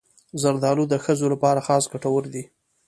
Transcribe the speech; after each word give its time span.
زردالو 0.41 0.83
د 0.89 0.93
ښځو 1.03 1.25
لپاره 1.33 1.65
خاص 1.67 1.83
ګټور 1.93 2.23
دی. 2.33 2.43